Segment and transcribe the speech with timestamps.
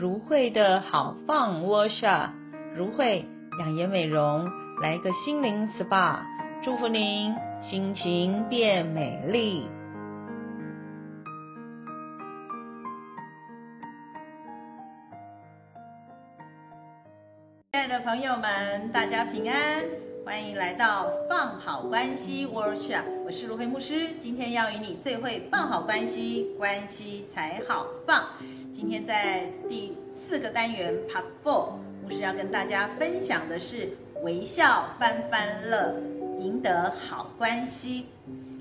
[0.00, 2.30] 如慧的好 Fun Workshop，
[2.74, 3.26] 如慧
[3.58, 4.50] 养颜美容，
[4.80, 6.20] 来个心灵 SPA，
[6.64, 9.68] 祝福您心情变美丽。
[17.70, 19.84] 亲爱的朋友们，大家平安。
[20.24, 28.24] 欢迎来到放好关系 Workshop，我是如慧牧师，今天要与你最会放好关系，关系才好放。
[28.80, 33.90] 今天在第四个单元 Part Four，牧师要跟大家分享的是
[34.22, 36.00] 微笑翻翻乐，
[36.40, 38.06] 赢得好关系。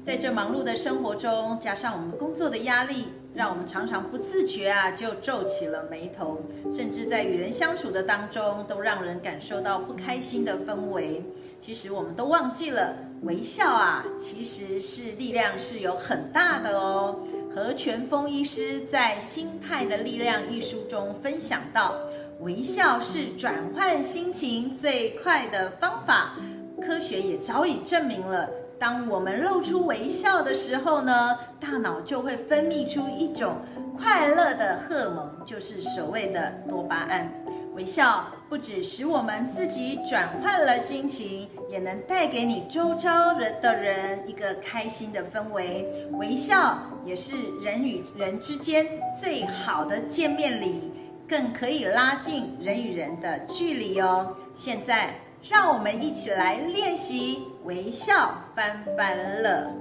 [0.03, 11.23] 在这忙碌的生活中，加上我们工作的压力，让我们常常不自觉啊就皱起了眉头，甚至在与人相处的当中，都让人感受到不开心的氛围。
[11.59, 17.19] 其实我们都忘记了，微笑啊，其实是力量是有很大的哦。
[17.53, 21.93] 何全峰医师在《心态的力量》一书中分享到，
[22.39, 26.35] 微笑是转换心情最快的方法，
[26.81, 28.49] 科学也早已证明了。
[28.79, 33.57] 当我们露出微笑的时候呢，大脑就会分泌出一种
[33.97, 37.29] 快乐的荷尔蒙，就是所谓的多巴胺。
[37.75, 45.85] 微笑不只使我们自己转换了心情，也能带给你周遭人的人一个开心的氛围。
[46.13, 48.85] 微笑也是人与人之间
[49.21, 50.91] 最好的见面礼，
[51.27, 54.35] 更可以拉近人与人的距离哦。
[54.53, 55.13] 现在。
[55.41, 59.71] 让我们一起来练习微笑翻翻乐。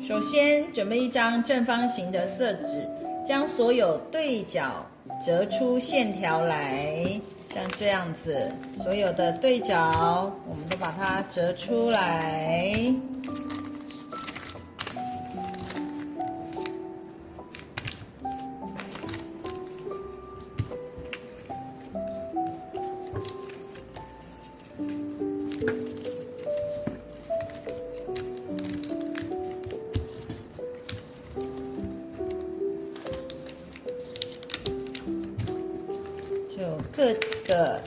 [0.00, 2.88] 首先，准备一张正方形的色纸，
[3.26, 4.84] 将所有对角
[5.24, 7.20] 折出线条来，
[7.52, 8.50] 像这样子，
[8.82, 12.74] 所有的对角我们都把它折出来。
[36.96, 37.12] 各
[37.46, 37.80] 个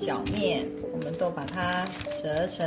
[0.00, 1.84] 角面，我们都把它
[2.22, 2.66] 折成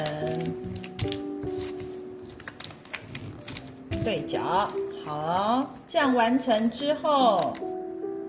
[4.04, 4.70] 对角。
[5.06, 7.54] 好，这样完成之后，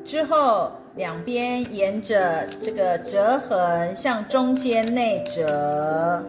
[0.04, 6.22] 之后两边沿着这个折痕向中间内折。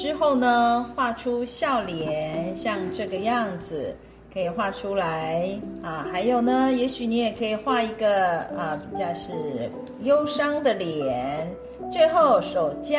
[0.00, 3.94] 之后呢，画出笑脸，像这个样子，
[4.32, 5.46] 可以画出来
[5.82, 6.06] 啊。
[6.10, 9.30] 还有呢，也许你也可以画一个啊，比较是
[10.00, 11.46] 忧伤的脸。
[11.92, 12.98] 最后手将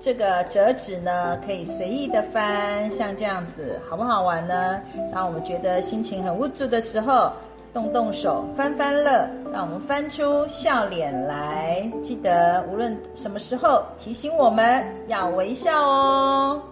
[0.00, 4.80] 这个折纸呢，可以随意的翻，像这样子，好不好玩呢？
[5.12, 7.30] 当我们觉得心情很无助的时候。
[7.72, 11.90] 动动手，翻翻乐，让我们翻出笑脸来。
[12.02, 16.62] 记得无论什么时候，提醒我们要微笑哦。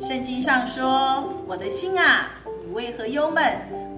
[0.00, 2.30] 圣经上说：“我的心啊，
[2.64, 3.44] 你为何忧闷？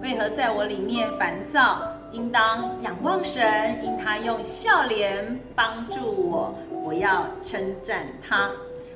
[0.02, 1.82] 为何在我里面烦躁？
[2.12, 6.00] 应当仰望神，因他用笑脸帮助
[6.30, 6.54] 我。
[6.82, 8.50] 我要称赞他。”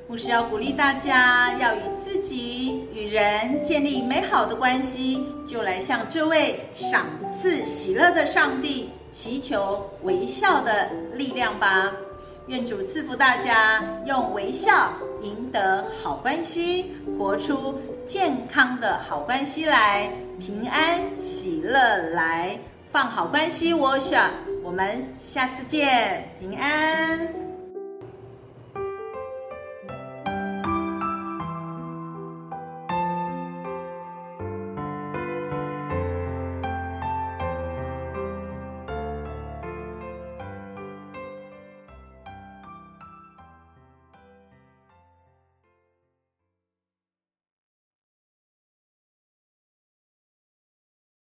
[0.07, 11.91] 牧师要鼓励大家，要与自己、与人建立美好的关系，就来向这位赏赐喜乐的上帝祈求微笑的力量吧。
[12.45, 14.93] 愿主赐福大家，用微笑
[15.23, 20.07] 赢得好关系，活出健康的好关系来，
[20.39, 22.55] 平安喜乐来，
[22.91, 23.73] 放好关系。
[23.73, 24.29] 我想，
[24.63, 27.54] 我们下次见，平安。